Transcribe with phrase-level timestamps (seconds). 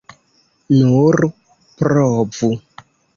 [0.77, 1.23] Nur
[1.83, 2.51] provu.